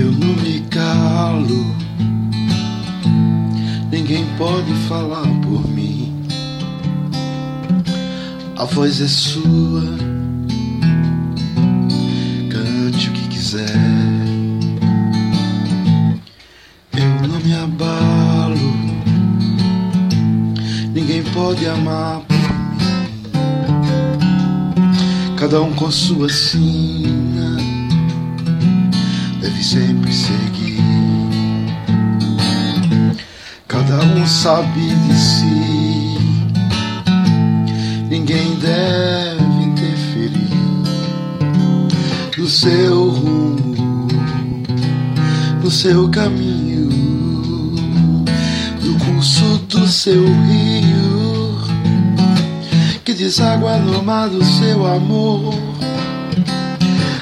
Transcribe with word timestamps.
não 0.00 0.34
me 0.42 0.60
calo. 0.70 1.66
Ninguém 3.90 4.24
pode 4.38 4.72
falar 4.88 5.26
por 5.42 5.68
mim. 5.68 6.24
A 8.56 8.64
voz 8.64 9.00
é 9.00 9.08
sua. 9.08 9.82
Cante 12.48 13.10
o 13.10 13.12
que 13.12 13.28
quiser. 13.28 13.68
Eu 16.96 17.28
não 17.28 17.40
me 17.40 17.54
abalo. 17.54 18.56
Ninguém 20.94 21.22
pode 21.34 21.66
amar 21.66 22.20
por 22.20 22.36
mim. 22.36 22.42
Cada 25.36 25.60
um 25.60 25.72
com 25.74 25.90
sua 25.90 26.28
sina 26.28 27.01
sempre 29.62 30.12
seguir. 30.12 30.82
Cada 33.68 34.02
um 34.04 34.26
sabe 34.26 34.94
de 34.94 35.14
si. 35.14 36.18
Ninguém 38.08 38.56
deve 38.56 39.62
interferir 39.62 40.50
no 42.36 42.48
seu 42.48 43.10
rumo, 43.10 44.08
no 45.62 45.70
seu 45.70 46.08
caminho, 46.10 46.90
no 48.82 48.98
curso 48.98 49.58
do 49.68 49.86
seu 49.86 50.24
rio 50.24 51.22
que 53.04 53.18
deságua 53.18 53.76
no 53.76 54.02
mar 54.02 54.28
do 54.28 54.42
seu 54.42 54.86
amor, 54.86 55.54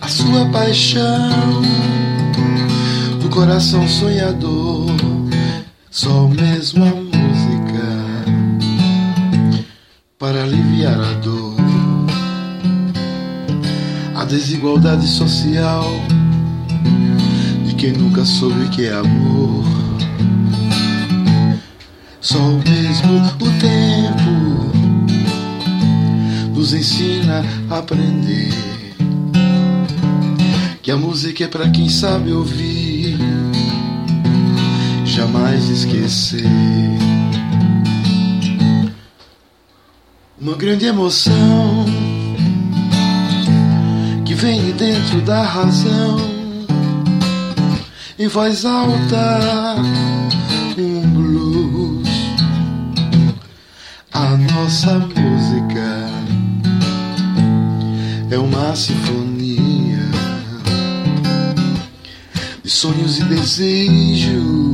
a 0.00 0.06
sua 0.06 0.46
paixão, 0.46 1.62
coração 3.32 3.88
sonhador, 3.88 4.90
só 5.90 6.28
mesmo 6.28 6.84
a 6.84 6.90
música 6.90 7.82
para 10.18 10.42
aliviar 10.42 11.00
a 11.00 11.14
dor, 11.14 11.56
a 14.14 14.26
desigualdade 14.26 15.06
social 15.08 15.90
de 17.64 17.74
quem 17.74 17.92
nunca 17.92 18.22
soube 18.26 18.68
que 18.68 18.84
é 18.84 18.92
amor. 18.92 19.64
Só 22.20 22.38
mesmo 22.38 23.16
o 23.16 23.50
tempo 23.58 24.30
nos 26.54 26.74
ensina 26.74 27.42
a 27.70 27.78
aprender 27.78 28.52
que 30.82 30.90
a 30.90 30.96
música 30.96 31.44
é 31.44 31.48
para 31.48 31.70
quem 31.70 31.88
sabe 31.88 32.32
ouvir, 32.32 32.81
jamais 35.12 35.68
esquecer. 35.68 36.42
Uma 40.40 40.54
grande 40.54 40.86
emoção 40.86 41.84
que 44.24 44.34
vem 44.34 44.64
de 44.64 44.72
dentro 44.72 45.20
da 45.20 45.42
razão, 45.42 46.16
em 48.18 48.26
voz 48.26 48.64
alta, 48.64 49.76
um 50.78 51.00
blues, 51.10 52.08
a 54.14 54.34
nossa 54.54 54.98
música 54.98 56.08
é 58.30 58.38
uma 58.38 58.74
sinfonia 58.74 60.08
de 62.64 62.70
sonhos 62.70 63.18
e 63.18 63.24
desejos 63.24 64.71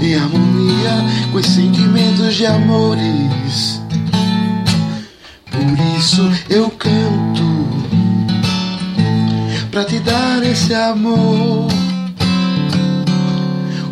em 0.00 0.14
harmonia 0.14 1.04
com 1.30 1.38
os 1.38 1.46
sentimentos 1.46 2.34
de 2.34 2.46
amores. 2.46 3.80
Por 5.50 5.98
isso 5.98 6.30
eu 6.48 6.70
canto 6.70 7.48
pra 9.70 9.84
te 9.84 9.98
dar 10.00 10.42
esse 10.42 10.74
amor, 10.74 11.68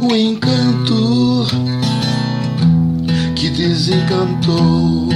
o 0.00 0.14
encanto 0.14 1.46
que 3.34 3.50
desencantou 3.50 5.08